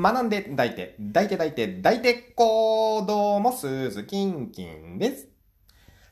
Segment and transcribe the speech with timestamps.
[0.00, 5.26] 学んで抱いて、抱いて抱いて抱いてこうどうも、すずきんきんです。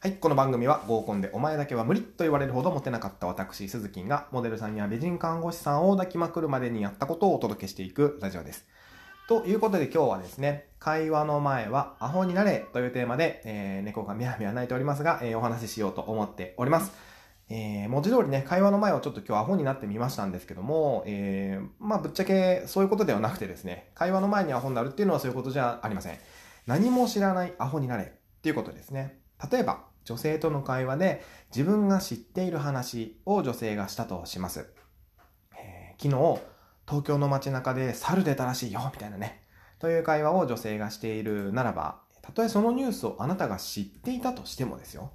[0.01, 8.67] はい、この番組は合コンでお前だけは無理と言われるほどモテなかった私、鈴木がモデルさんや美人看護師さんを抱きまくるまでにやったことをお届けしていくラジオです。
[9.29, 17.16] ということで今日はですね、会話の前はアホになれというテーマで、えー、猫がみやみや泣いておりますが、えー、お話ししようと思っております。
[17.49, 26.19] えー、文字通りね、会話の前をちょっと今日アホになってみましたんですけども、えー、まあぶっちゃけそういうことではなくてですね、会話の前にアホになるっていうのはそういうことじゃありません。
[26.67, 28.07] 何も知らないアホになれっ
[28.43, 29.21] ていうことですね。
[29.51, 31.23] 例えば、女性との会話で
[31.55, 34.69] 自分が知っている話を女性がしたとします。
[35.57, 36.41] えー、昨日、
[36.87, 39.43] 東京の街中で猿出たらしいよ、みたいなね。
[39.79, 45.13] という会話を女性がしているならば、たとえそのニュースをあなたが知っていたとしてもですよ。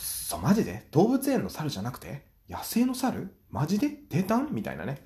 [0.00, 0.86] くそ、マジで？
[0.90, 2.24] 動物園の猿じゃなくて？
[2.48, 3.34] 野生の猿？
[3.50, 3.90] マジで？
[4.08, 5.04] 出たんみたいなね。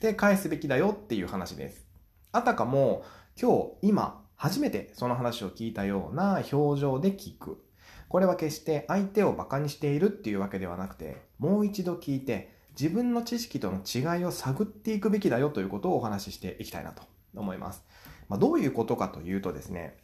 [0.00, 1.86] で、返すべきだよっていう話です。
[2.30, 3.04] あたかも、
[3.40, 7.64] 今日、今、初めてその話を聞いたような表情で聞く。
[8.08, 17.02] これは決して相手を馬鹿にしているっていうわけではなくて、もう一度聞いて、自分の知識との違いを探っていくべきだよということをお話ししていきたいなと
[17.34, 17.84] 思います。
[18.28, 19.96] まあ、どういうことかというとですね、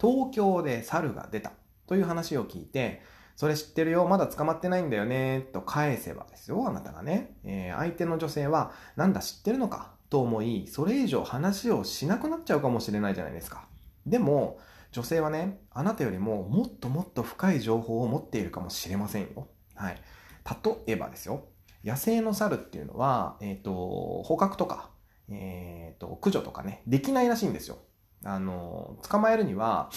[0.00, 1.52] 東京で猿が出た
[1.86, 3.02] という話を聞いて、
[3.36, 7.36] それ知ってるよ、まだ捕まってないんだよね、と返せばですよ、あなたがね。
[7.44, 13.66] えー、相手の女性は、なんだ知ってるのか、と思い、それ以上話をしなくなっちゃうかもしれないじゃないですか。
[14.06, 14.58] でも、
[14.90, 19.48] 女性はね、あなたよりももっともっと深い情報を持っているかもしれませんよ。
[19.74, 20.00] はい。
[20.86, 21.44] 例えばですよ、
[21.84, 24.90] 野生の猿っていうのは、えっ、ー、と、捕獲とか、
[25.28, 27.78] えっ、ー、と、駆除とかね、できないらしいんですよ。
[28.24, 29.90] あの、捕まえるには、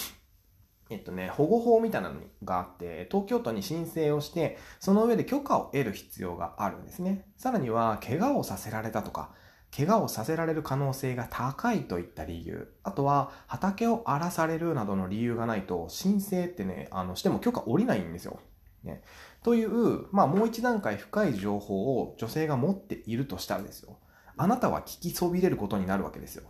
[0.89, 7.25] えっとね、保護法みたいなのがあって、東京都に申請をして、その上で許可を得る必要があるんですね。
[7.37, 9.31] さらには、怪我をさせられたとか、
[9.75, 18.39] 怪我をさせられる可能性が高いといった理由、あとは畑を荒らされるなどの理由がないと、申請ってね、あの、しても許可下りないんですよ。
[18.83, 19.03] ね。
[19.43, 23.99] という、まあもう一段階深い情報を女性が持っているとしたらですよ。
[24.37, 26.49] あなたは聞きそびれることになるわけですよ。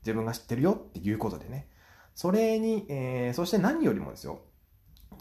[0.00, 1.68] 自分が知ってるよっていうことでね。
[2.16, 4.40] それに、えー、そして何よりもですよ、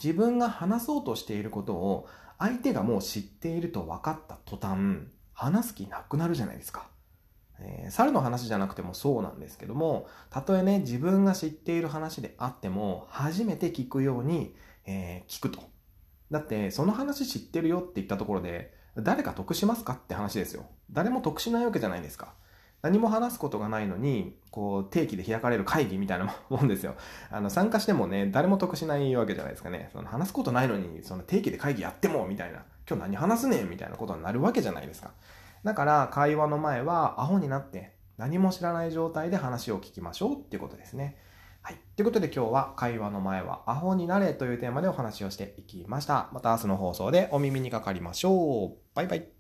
[0.02, 2.08] 自分が話そうとしていることを
[2.40, 5.02] 相手がもう知っていると分かった途端、
[5.34, 6.88] 話す気なくなるじゃないですか。
[7.60, 15.64] えー、猿の話じゃなくてもそうなんですけども、たとえね、自分が知っている話であっても、初めて聞くように、えー、聞くと。
[16.32, 20.66] だって、その話知ってるよって言ったところで、誰か得しますかって話ですよ。
[20.92, 22.34] 誰も得しないわけじゃないですか。
[22.86, 26.94] 何も話すことがないのに、こう、定期で開かれる会議みたいな もんですよ。
[27.32, 29.90] あの、参加してもね、誰も得しないわけじゃないですかね。
[29.92, 32.64] その話すことないのに、その定期で会議やっても、みたいな。
[32.88, 35.10] 今日何話すねんみたいなことになるわけじゃないですか。
[35.64, 41.18] だから、会話の前は、アホになって、何も知らない状態で話を聞きましょうっていうことですね。
[41.64, 41.80] はい。
[41.96, 46.30] ということで今日は会話の前はアホになれというテーマでお話をしていきました。
[46.32, 48.78] また明日の放送でお耳にかかりましょう。
[48.94, 49.35] バイバイ。